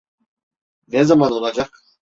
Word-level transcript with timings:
Ne 0.87 1.03
zaman 1.05 1.31
olacak? 1.31 1.83